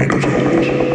[0.00, 0.87] i go change